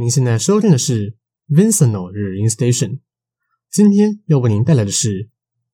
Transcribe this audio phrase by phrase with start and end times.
[0.00, 1.16] 您现在收听的是
[1.48, 3.00] Vincento 日音 Station，
[3.68, 5.28] 今天要为您带来的是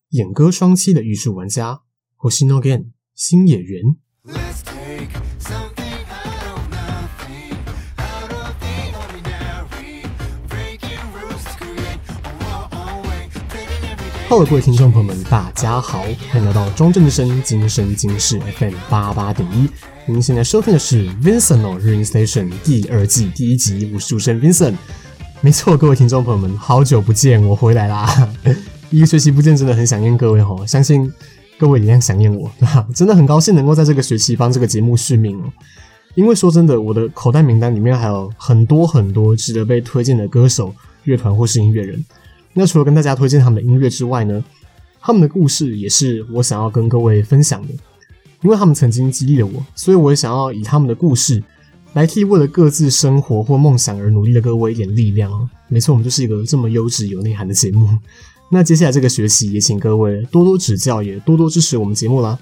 [0.09, 1.83] 演歌双栖的艺术玩家
[2.17, 3.83] Hoshino Gen 星野源。
[14.43, 19.67] 各位听众朋友们，大家好，欢迎来到庄正之声今生今世 FM 八八点一。
[20.05, 24.75] 您现在收听的是 Vincent 的 Rain Station 第二季第一集，我是主持人 Vincent。
[25.39, 28.29] 没错，各位听众朋友们，好久不见，我回来啦！
[28.91, 31.11] 一个学期不见，真的很想念各位哦，相信
[31.57, 32.85] 各位一样想念我，对吧？
[32.93, 35.45] 真的很高兴能够在这个学期帮这个节目续命哦。
[36.13, 42.03] 因为说真的，我的口袋名单里面还有很多很多值得被推荐的歌手、乐团或是音乐人。
[42.57, 44.41] 那除了跟大家推荐他们的音乐之外呢，
[45.01, 47.73] 他们的故事也是我想要跟各位分享的，
[48.41, 51.43] 因为他们曾经激励了我，所以我也想要以他们的故事
[51.91, 55.49] 来替为了各自生活或梦想而努力的各位一点力量哦。
[55.67, 57.89] 没错，我们就是一个这么优质有内涵的节目。
[58.49, 62.39] 那接下来这个学期也请各位多多指教，也多多支持我们节目啦。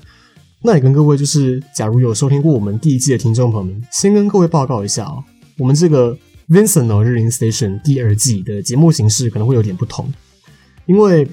[0.61, 5.23] 那也跟各位就是，假如有收听过我们第一季的听众朋友们，先跟各位报告一下哦，
[5.57, 6.15] 我们这个。
[6.49, 10.11] Vincento 日林 Station 第二季的节目形式可能会有点不同，
[10.85, 11.27] 因为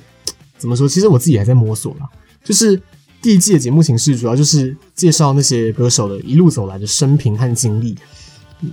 [0.57, 2.09] 怎么说，其实我自己还在摸索啦。
[2.45, 2.81] 就是
[3.21, 7.97] 第一季的节目形式主要就是介绍那些歌手的一路走来的生平和经历，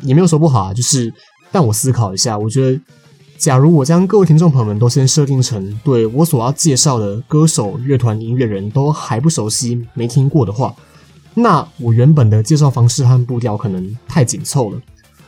[0.04, 0.74] 也没有说不好啊。
[0.74, 1.14] 就是，
[1.52, 2.80] 但我思考一下，我觉得，
[3.38, 10.74] 假如我将各位听众朋友们都先设定成对我所要介绍的歌手、乐团、音乐人都还不熟悉、没听过的话，
[11.34, 14.82] 那我原本的介绍方式和步调可能太紧凑了。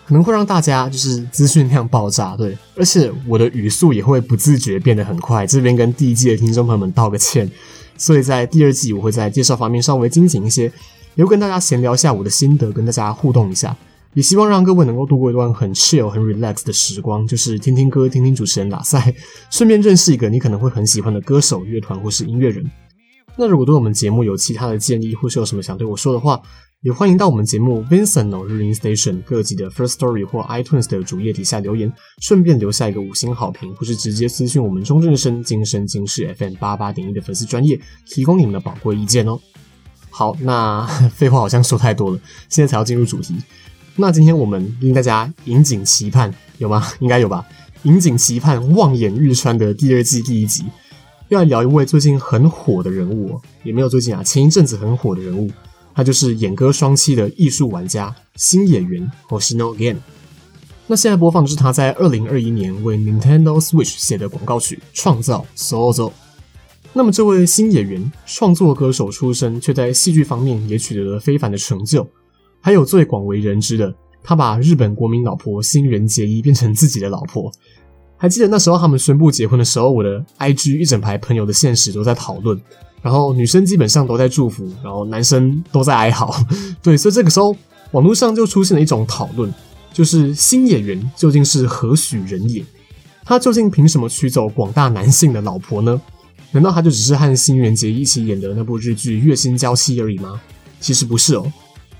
[0.09, 5.45] 可能会让大家就是资讯量爆炸，对，而且我的语速也会不自觉变得很快。
[5.45, 7.47] 这边跟第一季的听众朋友们道个歉，
[7.95, 10.63] 所以在第二季我会在介绍方面稍微精简一些，
[11.13, 13.77] 也会跟大家闲聊一下我的心得，跟大家互动一下，
[14.15, 19.13] 也希望让各位能够度过一段很 chill、很 relax 的时光，就是听听歌、听听主持人拉塞，
[19.51, 22.65] 顺便认识一个你可能会很喜欢的歌手、乐团或是音乐人。
[23.35, 26.41] 那如果对我们节目有其他的建议，或是有什么想对我说的话，
[26.81, 31.91] 也欢迎到我们节目 Vincento 日音 Station 各集的 First Story 或 iTunes 的主页底下留言，
[32.21, 39.37] 顺便留下一个五星好评，或是直接私讯我们中正声今生今世 FM 八八点一的粉丝专业，提供你们的宝贵意见哦。
[40.09, 43.35] 好，那 废话好像说太多了，现在才要进入主题。
[43.97, 46.81] 那今天我们令大家引颈期盼，有吗？
[47.01, 47.45] 应该有吧。
[47.83, 50.63] 引颈期盼，望眼欲穿的第二季第一集，
[51.27, 55.51] 要来聊一位最近很火的人物哦，也没有最近啊，前一阵子很火的人物。
[55.93, 59.97] 他就是演歌双栖的艺术玩家新演员 Hoshino Gen。
[60.87, 66.09] 那现在播放的是他在二零二一年为 Nintendo Switch 写的广告曲《创造 Sozo》。
[66.93, 72.09] 那么这位新演员创作歌手出身，却在戏剧方面也取得了非凡的成就。
[72.59, 77.51] 还有最广为人知的，他把日本国民老婆新垣结衣变成自己的老婆。
[78.19, 82.61] 还记得那时候他们宣布结婚的时候，我的 IG 一整排朋友的现实都在讨论。
[83.01, 86.35] 然后女生基本上都在祝福，然后男生都在哀嚎，
[86.83, 87.55] 对，所以这个时候
[87.91, 89.49] 网络上就出现了一种讨论，
[89.93, 92.61] 就是新演员究竟是何许人也？
[93.23, 96.01] 他究竟凭什么娶走广大男性的老婆呢？
[96.51, 100.41] 难道他就只是和新垣结一起演的那部日剧《月薪娇妻》而已吗？
[100.81, 101.49] 其实不是哦，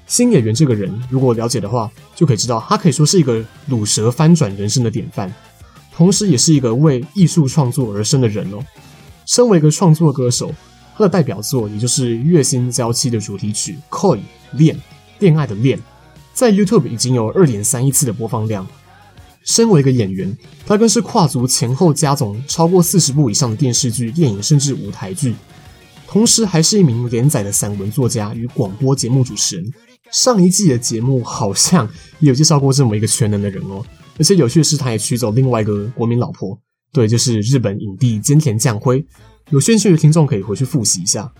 [0.05, 5.33] 新演员这个人，如果了解的话，就可以知道他可以说是一个卤蛇翻转人生的典范，
[5.99, 8.65] 同时也是一个为艺术创作而生的人哦。
[9.25, 10.55] 身为一个创作歌手。
[10.95, 14.19] 他的代表作，也就是《月薪娇妻》的主题曲《Koi
[14.51, 14.77] 恋
[15.19, 15.77] 恋爱的恋》，
[16.33, 18.67] 在 YouTube 已经有二点三亿次的播放量。
[19.43, 25.35] 身为一个演员，他更是跨足前后加总超过四十部以上的电视剧、电影，甚至舞台剧。
[26.05, 29.73] 同时，还是一名连载的散文作家与广播节目主持人。
[30.11, 31.87] 上一季的节目好像
[32.19, 33.85] 也有介绍过这么一个全能的人哦。
[34.19, 36.59] 而且有趣的是，他也娶走另外一个国民老婆，
[36.91, 39.03] 对，就是日本影帝菅田将晖。
[39.49, 41.33] 有兴趣的听众可以回去复习一下。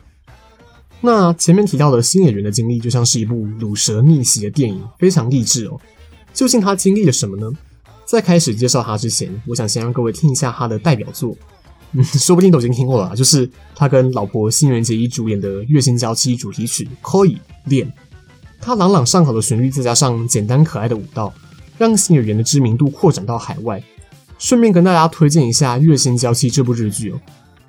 [1.02, 5.80] 那前面提到的新演员的经历，就像是一部鲁蛇逆袭的电影，非常励志哦。
[6.34, 7.52] 究竟他经历了什么呢？
[8.06, 11.36] 在开始介绍他之前，我想先让各位听一下他的代表作，
[11.92, 17.88] 嗯，说不定都已经听过了，就是他跟老婆新垣结衣主演的《月薪娇妻》主题曲《Koi 恋》。
[18.60, 21.34] 他朗朗上口的旋律，再加上简单可爱的舞蹈，
[21.80, 23.82] 让星野源的知名度扩展到海外。
[24.38, 27.20] 顺便跟大家推荐一下《月薪娇妻》这部日剧哦。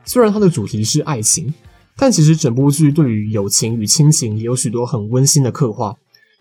[0.05, 1.53] 虽然它的主题是爱情，
[1.97, 5.95] 但其实整部剧对于友情与亲情也有许多很温馨的刻画，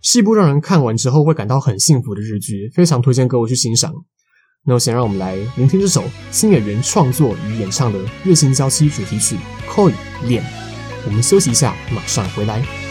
[0.03, 3.93] 是一部让人看完之后会感到很幸福的日剧，非常推荐各位去欣赏。
[4.65, 9.35] 那我先让我们来聆听这首星野源创作与演唱的《月薪娇妻》主题曲
[9.71, 9.93] 《Koi
[10.27, 10.43] 恋》。
[11.05, 12.88] 我们休息一下，马上回来。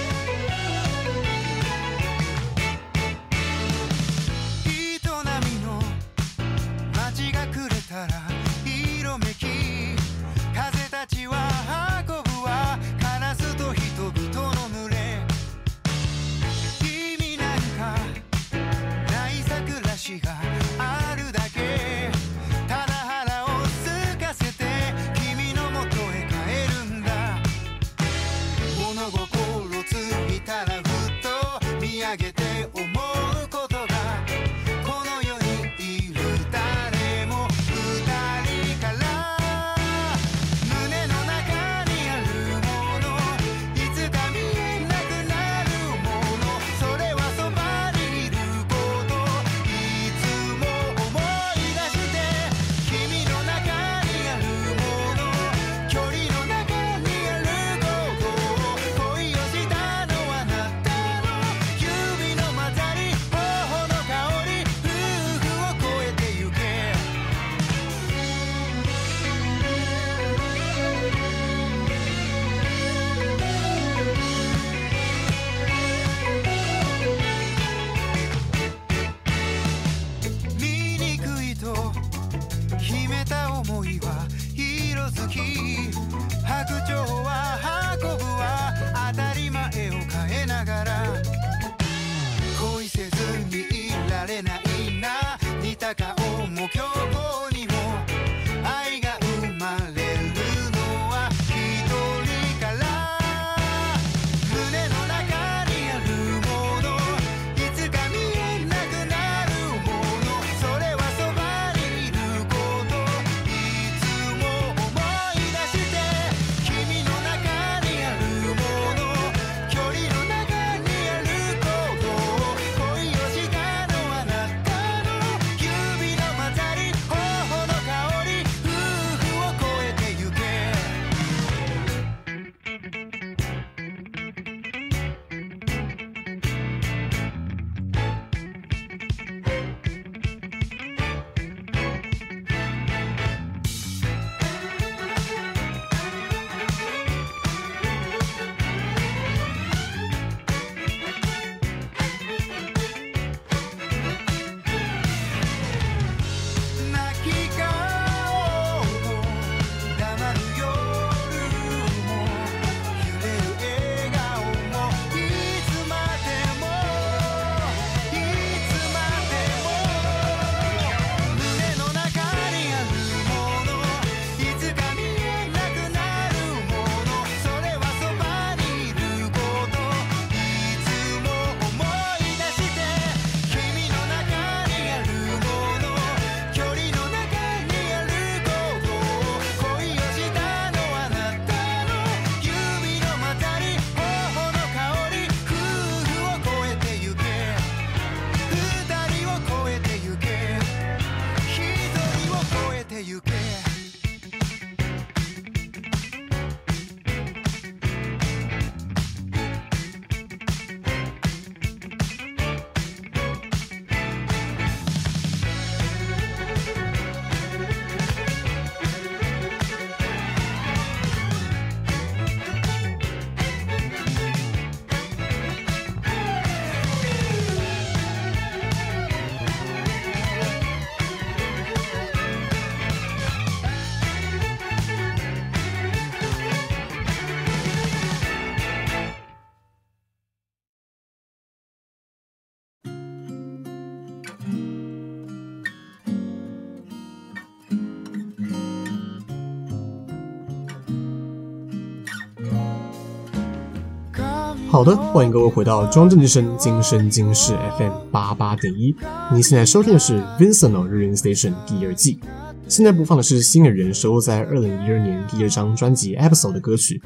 [254.79, 258.95] 好的，欢迎各位回到庄正之声，今生今世 FM 八八点一。
[259.33, 262.21] 您现在收听的是 Vincent 日音 Station 第二季。
[262.69, 267.03] 现在播放的是星野源收录在二零一二年第二张专辑 Episode 的歌曲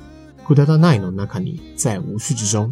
[0.46, 2.70] 《Kudata Nai no Naka ni》在无序之中。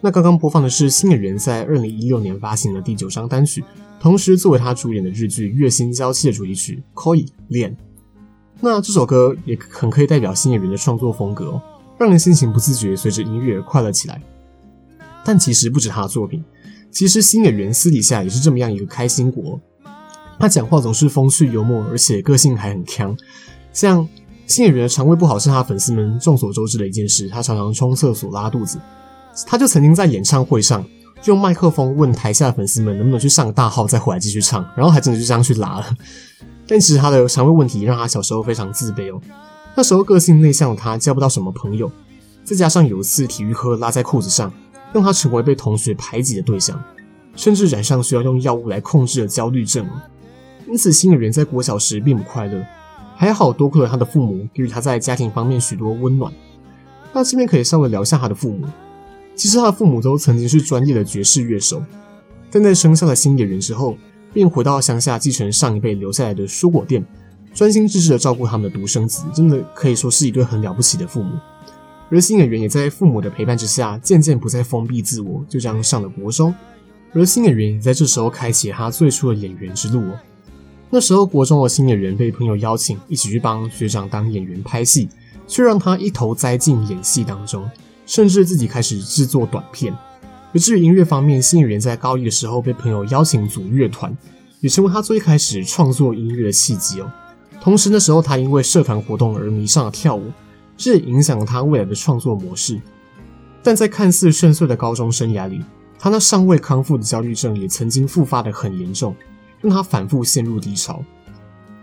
[0.00, 3.62] 那刚刚播放的是星野源在二零一六年发行的第九张单曲，
[4.00, 7.70] 同时作为他主演的日剧《月薪娇妻》的主题曲《Koi 恋》。
[8.62, 11.62] 那这首歌也很可以代表星野源的创作风格哦。
[11.98, 14.20] 让人心情不自觉随着音乐快乐起来。
[15.24, 16.44] 但其实不止他的作品，
[16.90, 19.60] 其实星野源私底下也是这么样一个开心果。
[20.38, 23.16] 他讲话总是风趣幽默，而且个性还很强。
[23.72, 24.08] 像
[24.46, 28.80] 星野源的肠胃不好是他粉丝们众所周知的一件事，他常常冲厕所拉肚子。
[29.46, 30.84] 他就曾经在演唱会上
[31.24, 35.96] 用麦克风问台下的粉丝们能不能去上大号再回来继续唱，然后还真的就这样去拉了。
[36.66, 39.20] 但其实他的肠胃问题让他小时候非常自卑哦。
[39.74, 41.90] 那时候个性内向的他交不到什么朋友，
[42.44, 44.52] 再加上有一次体育课拉在裤子上，
[44.92, 46.82] 让他成为被同学排挤的对象。
[47.34, 49.88] 甚至染上需要用药物来控制的焦虑症。
[50.68, 52.62] 因此，星野源在国小时并不快乐。
[53.16, 56.30] 还好，多亏了他的父母给予他在家庭方面许多温暖。
[57.14, 58.66] 那这边可以稍微聊一下他的父母。
[59.34, 61.82] 其实他的父母都曾经是专业的爵士乐手，
[62.50, 63.96] 但在生下了星野源之后，
[64.34, 67.02] 便回到乡下继承上一辈留下来的蔬果店，
[67.54, 71.38] 专心致志的照顾他们的独生子，真的可以说是一对很了不起的父母。
[72.10, 76.54] 而新野源也在父母的陪伴之下，渐渐不再封闭自我，就这样上了国中。
[77.14, 80.18] 而新野源也在这时候开启他最初的演员之路哦。
[80.90, 85.08] 那时候国中的新野源被朋友邀请一起去帮学长当演员拍戏，
[85.46, 87.68] 却让他一头栽进演戏当中。
[88.04, 89.96] 甚至自己开始制作短片。
[90.52, 94.14] 而至于音乐方面，新野源在高一的时候被朋友邀请组乐团，
[94.60, 97.10] 也成为他最开始创作音乐的契机哦。
[97.62, 100.32] 同时那时候他因为社团活动而迷上了跳舞，
[100.76, 102.80] 这也影响了他未来的创作模式。
[103.62, 105.64] 但在看似顺遂的高中生涯里，
[105.96, 109.14] 他那尚未康复的焦虑症也曾经复发得很严重，
[109.60, 111.04] 让他反复陷入低潮。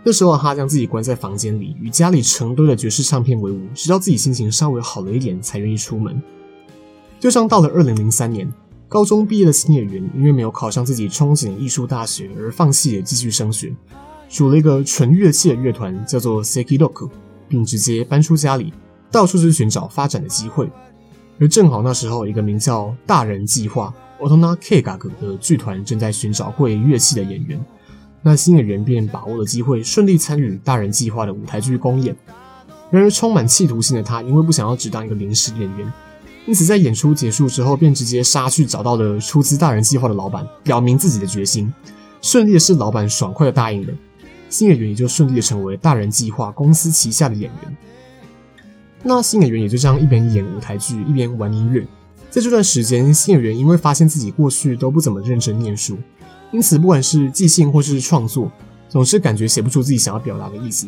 [0.04, 6.22] 那时候他将自己关在房间里，与家里成堆的爵士唱片为伍，直到自己心情稍微好了一点，才愿意出门。
[7.18, 8.46] 就像到了二零零三年，
[8.86, 13.74] 高中毕业的星野源因为没有考上自己憧憬的艺术大学而放弃了继续升学，
[14.30, 17.10] 组了一个纯乐器的乐团，叫做 Sekiroku，
[17.48, 18.72] 并直接搬出家里，
[19.10, 20.70] 到处去寻找发展的机会。
[21.40, 27.60] 而正好那时候，一个名叫大人计划 Otona Keigaku 的剧团正在寻找会乐器的演员。
[28.22, 32.14] 那新演员便把握了机会，顺利参与大人计划的舞台剧公演。
[32.88, 35.92] 然而，充满企图心的他，因为不想要只当一个临时演员，
[36.46, 41.72] 因此在演出结束之后，便直接杀去找到了出资大人计划的老板，表明自己的决心。
[42.22, 43.92] 顺利的是，老板爽快的答应了，
[44.50, 47.76] 新演员也就顺利的成为大人计划公司旗下的演员。
[49.02, 51.86] 那新演员也就这样一边演舞台剧，一边玩音乐。
[52.28, 55.96] 在这段时间，新演员因为发现自己过去都不怎么认真念书。
[56.52, 58.50] 因此，不管是即兴或是创作，
[58.88, 60.86] 总是感觉写不出自己想要表达的意思。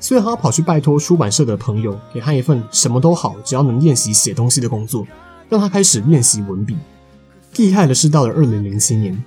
[0.00, 5.06] 所以他跑去拜托出版社的朋友，给他一份什么都好，只要能练习写东西的工作，
[5.48, 6.76] 让他开始练习文笔。
[7.56, 9.22] 厉害的是，到了二零零七年，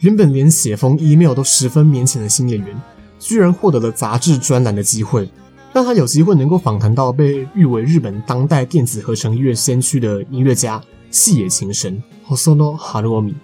[0.00, 2.76] 原本连写封 email 都十分勉强的新演员，
[3.18, 5.28] 居然获得了杂志专栏的机会，
[5.72, 13.34] 让他有机会能够访谈到被誉为日本当代电子合成音乐先驱的音乐家细野晴臣 Hosono Haruomi。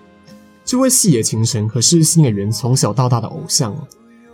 [0.65, 3.87] 这位细野晴臣可是新演员从小到大的偶像哦。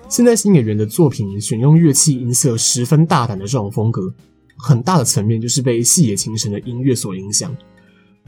[0.08, 4.12] 现在新演员的作品选用乐器音色十分大胆的这种风格，
[4.56, 7.56] 很大的层面就是被细野晴臣的音乐所影响。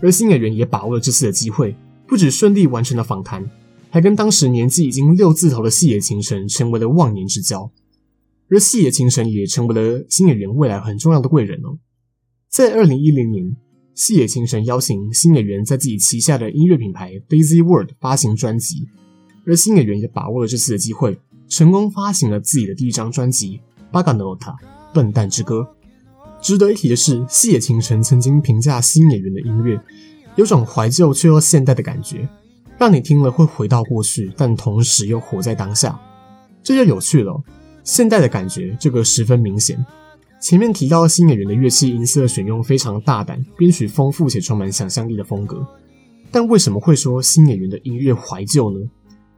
[0.00, 1.76] 而新演员也把握了这次的机会，
[2.06, 3.44] 不只顺利完成了访谈，
[3.91, 7.71] 还跟当时年纪已经六字头的细野晴臣成为了忘年之交。
[8.49, 11.79] 而细野晴臣也成为了星野源未来很重要的贵人哦。
[12.49, 13.55] 在二零一零年。
[13.97, 18.87] 细野晴臣邀请星野源在自己旗下的音乐品牌 Daisy World 发行专辑，
[19.43, 23.59] 而星野源也把握了这次的机会，成功发行了自己的第一张专辑《
[23.91, 24.51] バカの歌》
[24.93, 25.67] 笨蛋之歌。
[26.39, 29.81] 值得一提的是，细野晴臣曾经评价星野源的音乐
[30.35, 32.29] 有种怀旧却又现代的感觉，
[32.82, 35.96] 让你听了会回到过去，但同时又活在当下。
[36.64, 37.40] 这就有趣了，
[37.84, 39.86] 现代的感觉这个十分明显。
[40.40, 45.64] 前面提到新演员的乐器音色选用非常大胆，编曲丰富且充满想象力的风格。
[46.32, 48.80] 但为什么会说新演员的音乐怀旧呢？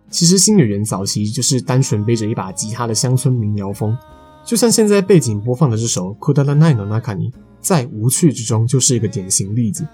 [0.08, 3.94] 其实新演员早期就是单纯背着一把吉他的乡村民谣风，
[4.42, 9.86] 就像现在背景播放的这首《Kudaranai no Naka ni》在无趣之中就是一个典型例子。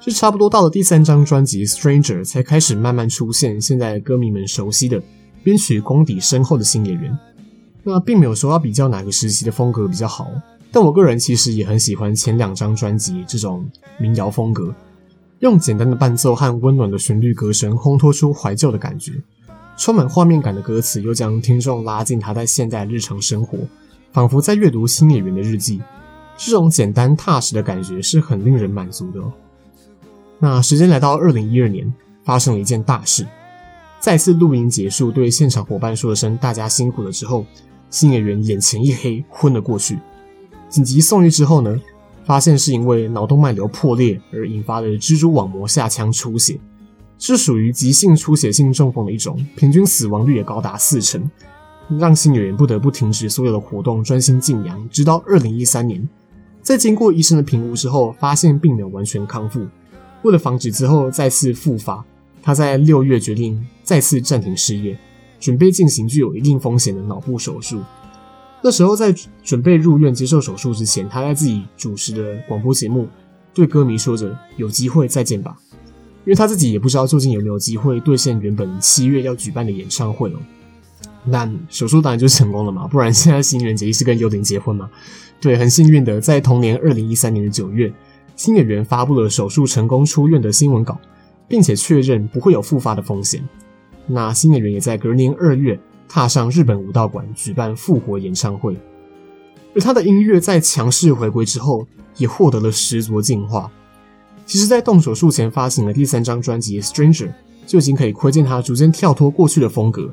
[0.00, 5.02] 是差不多到了第三张专辑《Stranger》才开始慢慢出现现在歌迷们熟悉的
[5.42, 7.18] 编曲功底深厚的新演员。
[7.82, 10.30] 那并没有说要比较哪个时期的风格比较好，
[10.70, 14.74] 但我个人其实也很喜欢前两张专辑这种民谣风格，
[15.40, 19.12] 用简单的伴奏和温暖的旋律歌声烘托出怀旧的感觉，
[19.76, 23.58] 充满画面感的歌词又将听众拉进他在现代日常生活，
[24.12, 25.80] 仿佛在阅读新演员的日记。
[26.36, 29.20] 这种简单踏实的感觉是很令人满足的。
[30.38, 31.92] 那时间来到二零一二年，
[32.24, 33.26] 发生了一件大事，
[33.98, 37.44] 再次录音结束，对现场伙伴说了声“大家辛苦了”之后。
[37.90, 39.98] 星野源眼前一黑，昏了过去。
[40.68, 41.74] 紧急送医之后呢，
[42.22, 46.60] 发现是因为脑动脉瘤破裂而引发的蜘蛛网膜下腔出血，
[47.18, 51.30] 是属于急性出血性中风的一种，平均死亡率也高达四成，
[51.98, 56.06] 让星野源不得不停止所有的活动，专心静养，直到二零一三年，
[56.60, 59.66] 在经过医生的评估之后，发现并没有完全康复。
[60.22, 62.04] 为了防止之后再次复发，
[62.42, 64.98] 他在六月决定再次暂停事业。
[65.40, 67.80] 准备进行具有一定风险的脑部手术。
[68.60, 73.06] 那时候在准备入院接受手术之前，他在自己主持的广播节目
[73.54, 75.56] 对歌迷说着：“有机会再见吧。”
[76.26, 80.38] 因为他自己也不知道究竟有没有机会兑现原本七月要举办的演唱会哦。
[81.30, 84.90] 但手术当然就成功了嘛，不然现在新垣结衣是跟幽灵结婚嘛？
[85.40, 87.92] 对，很幸运的，在同年二零一三年的九月，
[88.38, 90.96] 新演员发布了手术成功出院的新闻稿，
[91.48, 93.46] 并且确认不会有复发的风险。
[94.06, 95.78] 那新演员也在隔年二月
[96.08, 98.76] 踏上日本武道馆举办复活演唱会，
[99.74, 101.84] 而他的音乐在强势回归之后，
[102.16, 103.68] 也获得了十足进化。
[104.46, 107.26] 其实，在动手术前发行的第三张专辑《Stranger》
[107.66, 110.08] 就已经可以窥见他逐渐跳脱过去的风格。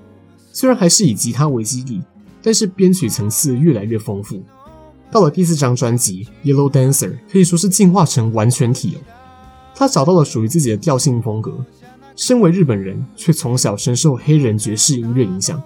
[0.52, 2.02] 虽然还是以吉他为基底，
[2.42, 4.42] 但是编曲层次越来越丰富。
[5.12, 9.00] 到了第四张专辑《Yellow Dancer》，可以说是进化成完全体哦。
[9.74, 11.54] 他找到了属于自己的调性风格。
[12.16, 15.62] 身为日本人，却从小深受黑人爵士音乐影响，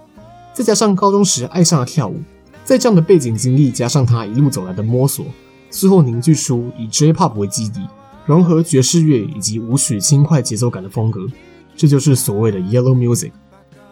[0.52, 2.20] 再加上高中时爱上了跳舞，
[2.66, 5.28] 在这样的背景经历加上他一路走来的摸索，
[5.70, 7.82] 最后凝聚出以 J-Pop 为基底，
[8.26, 11.28] 融合爵士乐以及舞曲轻快节奏感的风格，
[11.76, 13.32] 这就是所谓的 Yellow Music。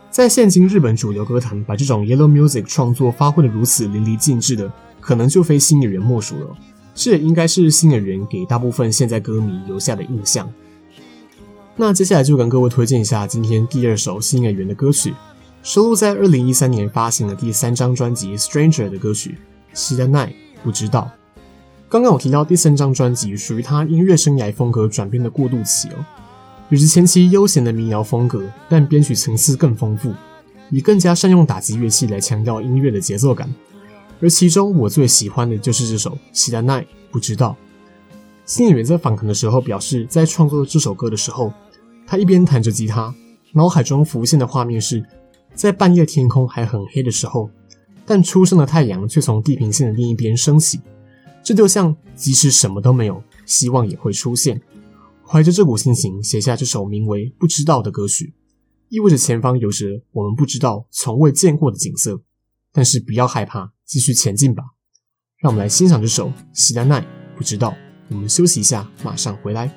[0.09, 4.71] 在现今日本主流歌坛，把这种 Yellow Music 创作发挥得如此淋漓尽致的，
[5.06, 6.56] 可能就非新演员莫属了。
[6.94, 10.52] 这也应该是新演员给大部分现在歌迷留下的印象。
[11.74, 15.14] 那接下来就跟各位推荐一下今天第二首新演员的歌曲，
[15.62, 19.30] 收录在二零一三年发行的第三张专辑《Stranger》的歌曲《
[19.72, 20.28] 知らない》，
[20.62, 21.10] 不知道。
[21.88, 26.04] 刚刚我提到第三张专辑属于他音乐生涯风格转变的过渡期哦。
[26.68, 30.12] 与之前期悠闲的民谣风格，但编曲层次更丰富，
[30.70, 33.50] 以更加善用打击乐器来强调音乐的节奏感。
[34.20, 37.56] 而其中我最喜欢的就是这首《知らない》，不知道。
[38.44, 41.52] 新演员在访谈的时候表示，在创作这首歌的时候，
[42.06, 43.14] 他一边弹着吉他，
[43.52, 45.04] 脑海中浮现的画面是
[45.54, 47.50] 在半夜天空还很黑的时候，
[48.04, 50.80] 但初升的太阳却从地平线的另一边升起，
[51.42, 54.60] 这就像即使什么都没有，希望也会出现。
[55.24, 58.34] 怀着这股心情写下这首名为《不知道》的歌曲，
[58.88, 62.20] 意味着前方有着我们不知道、从未见过的景色。
[62.76, 64.64] 但是不要害怕，继续前进吧。
[65.38, 67.02] 让我们来欣赏这首《知らない》，
[67.36, 67.76] 不知道。
[68.08, 69.70] 我们休息一下，马上回来。「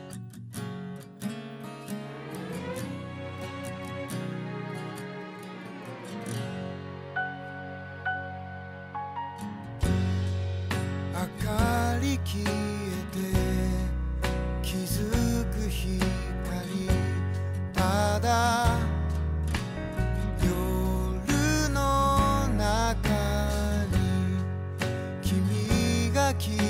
[26.41, 26.70] Keep.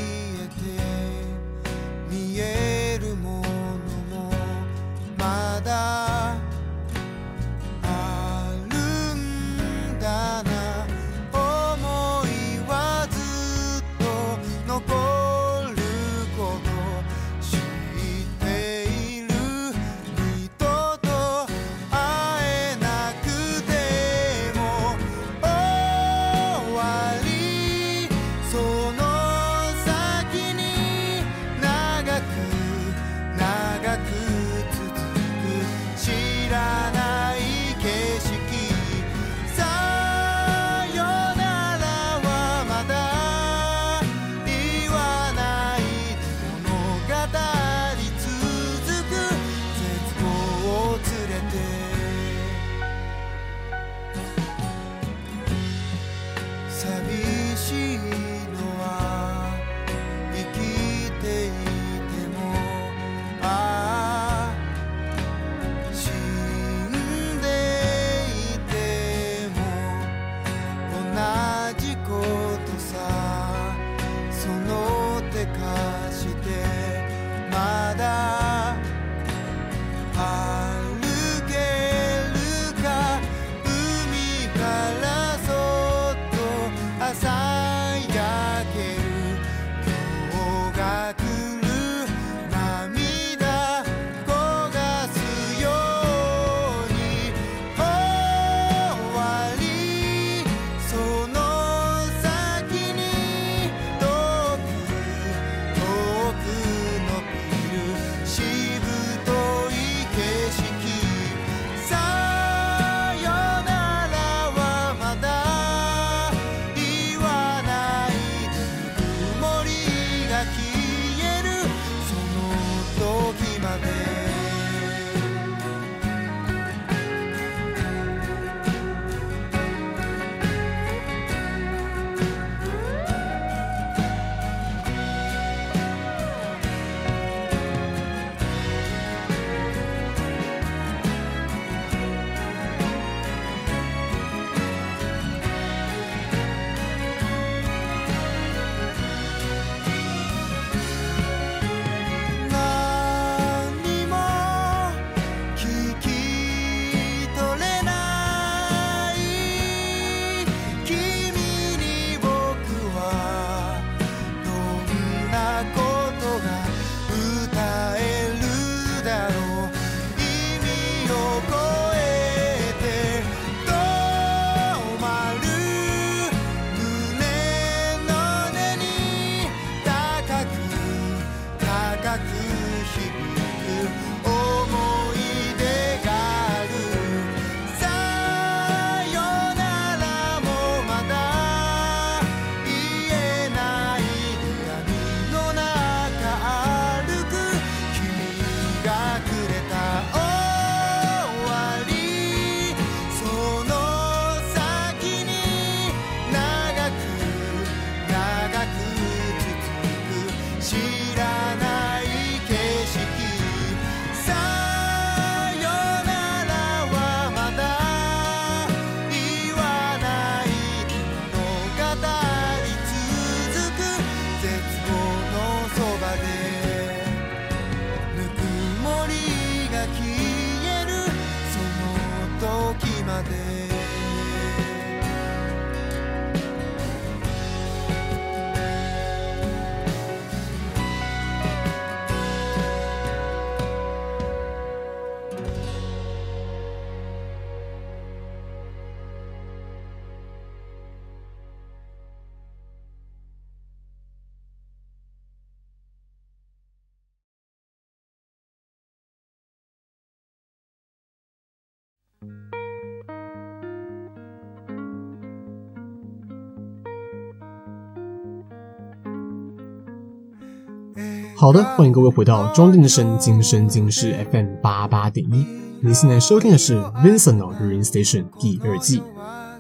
[271.39, 275.45] 好的，欢迎各位回到庄正声今生今世 FM 八八点一。
[275.81, 279.01] 您现在收听的是 Vincent 的日音 Station 第二季。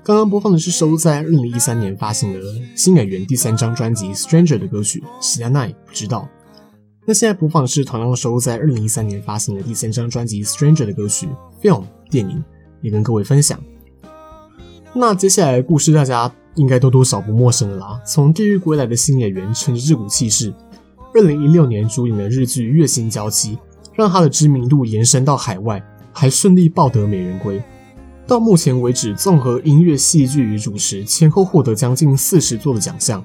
[0.03, 2.39] 刚刚播放的是收录在二零一三年发行的
[2.75, 6.27] 新演员第三张专辑《Stranger》的歌曲《知らない》，不知道。
[7.05, 11.27] 那现在播放的是同样收录在二零一三年发行的第三张专辑《Stranger》的歌曲《
[11.63, 12.43] Film》电影，
[12.81, 13.59] 也跟各位分享。
[14.93, 18.01] 那接下来的故事大家应该都多少不陌生了啦。
[18.05, 20.53] 从地狱归来的新演员，乘着这股气势。
[21.12, 23.56] 二零一六年主演的日剧《月薪娇妻》，
[23.94, 27.60] 让他的知名度延伸到海外，还顺利抱得美人归。
[28.28, 33.24] 到目前为止，综合音乐、戏剧与主持，前后获得将近四十座的奖项。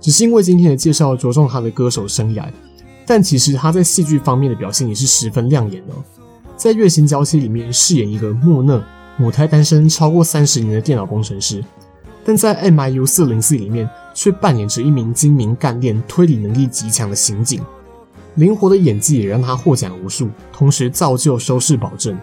[0.00, 2.44] 只是因为今天的介绍着重他的歌手生涯，
[3.06, 5.94] 但其实他在戏剧方面的表现也是十分亮眼的。
[6.58, 8.84] 在《月薪娇妻》里面饰演一个木讷、
[9.16, 11.64] 母胎单身超过三十年的电脑工程师，
[12.22, 13.88] 但在《MIU 四零四》里面。
[14.14, 17.60] 却扮演着一名精明干练、推理能力极强的刑警，
[18.36, 22.16] 灵活的演技也让他获奖无数，同时造就收视保证。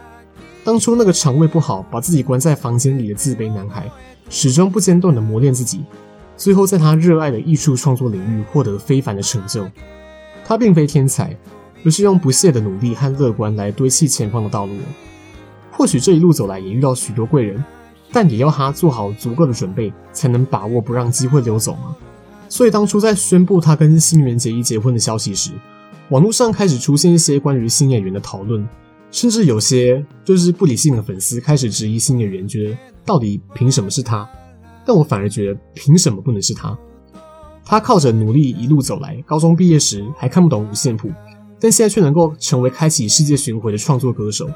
[0.64, 3.92] 当初那个肠胃不好、把自己关在房间里的自卑男孩，
[4.30, 5.84] 始终不间断地磨练自己，
[6.38, 9.68] 最后在他热爱的艺术创作领域获得非凡的成就。
[10.46, 11.36] 他并非天才，
[11.84, 14.74] 而是用不懈的努力和乐观来堆砌前方的道路。
[15.72, 17.64] 或许这一路走来也遇到许多贵人。
[18.12, 21.96] 但也要他做好足够的准备，才能把握不让机会溜走嘛。
[22.50, 25.52] 所以当初在宣布他跟新垣结衣结婚的消息时，
[26.10, 28.68] 网络上开始出现一些关于新演员的讨论，
[29.12, 34.30] 甚至有些就是不理性的粉丝开始质疑新演员，觉得到底凭什么是他？
[34.86, 36.78] 但我反而觉得凭什么不能是他？
[37.64, 41.10] 他靠着努力一路走来，高中毕业时还看不懂五线谱，
[41.58, 44.50] 但现在却能够成为开启世界巡回的创作歌手，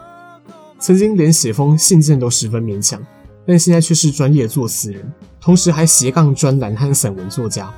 [0.80, 3.02] 曾经连写封信件都十分勉强。
[3.46, 7.72] 但现在却是专业作词人，同时还斜杠专栏和散文作家，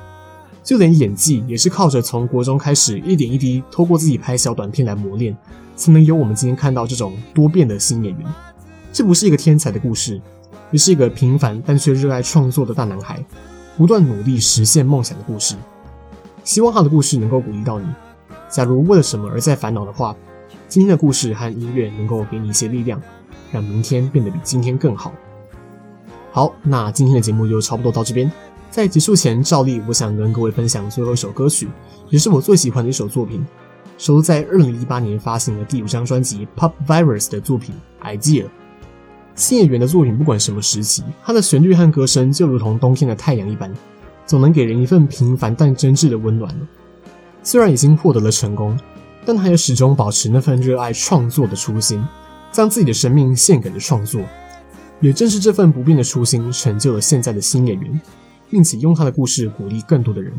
[0.64, 5.36] 就连演技也是靠着从国中开始一点一滴透过自己拍小短片来磨练，
[5.76, 8.26] 才能有我们今天看到这种多变的新演员。
[8.92, 10.20] 这不是一个天才的故事，
[10.72, 13.22] 而是一个平凡但却热爱创作的大男孩，
[13.76, 15.54] 不断努力实现梦想的故事。
[16.44, 17.86] 希望他的故事能够鼓励到你。
[18.48, 20.16] 假如为了什么而在烦恼的话，
[20.66, 22.98] 今天的故事和音乐能够给你一些力量，
[23.52, 25.12] 让明天变得比今天更好。
[26.38, 28.30] 好，那今天的节目就差不多到这边。
[28.70, 31.66] 在结束前，照例我想跟各位分享最后一首歌曲，
[32.10, 33.44] 也是我最喜欢的一首作品，
[33.98, 37.74] 收录在二零一八年发行的第五张专辑《Pop Virus》的作品
[38.06, 38.44] 《Idea》。
[39.34, 43.74] 新演员的作品，不管什么时期，它的旋律和歌声就如同冬天的太阳一般，
[44.24, 46.54] 总能给人一份平凡但真挚的温暖。
[47.42, 48.78] 虽然已经获得了成功，
[49.26, 52.00] 但他也始终保持那份热爱创作的初心，
[52.52, 54.20] 将自己的生命献给了创作。
[55.00, 58.00] 也正是这份不变的初心，成就了现在的新演员，
[58.50, 60.32] 并且用他的故事鼓励更多的人。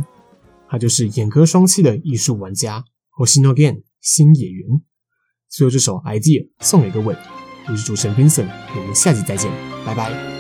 [0.68, 2.84] 他就是演歌双栖的艺术玩家
[3.18, 4.68] Hoshino Gen 新演员。
[5.50, 7.16] 最后这首 Idea 送给各位，
[7.68, 9.52] 我是主持人 Vincent，我们下集再见，
[9.86, 10.39] 拜拜。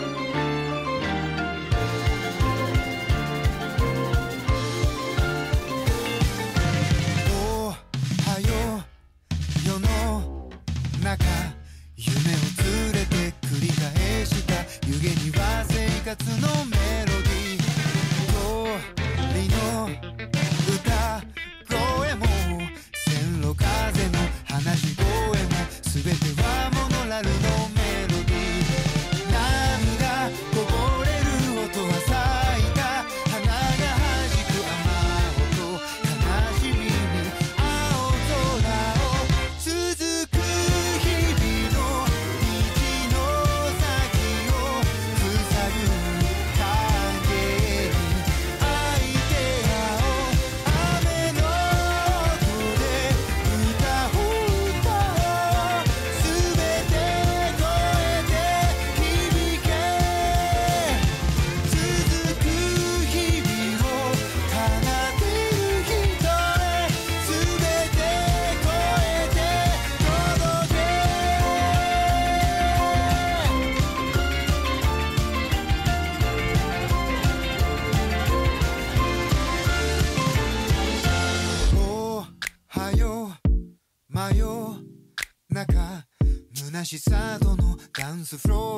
[88.19, 88.68] danse throw.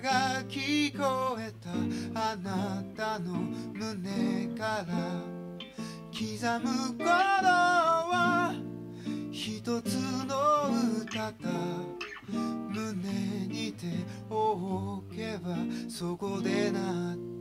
[0.00, 1.70] が聞こえた
[2.14, 3.34] あなたの
[3.74, 5.22] 胸から
[6.12, 6.24] 刻
[6.60, 8.54] む頃は
[9.30, 9.94] 一つ
[10.26, 10.70] の
[11.02, 11.32] 歌だ
[12.68, 13.86] 胸に手
[14.34, 15.56] を置けば
[15.88, 17.31] そこでなって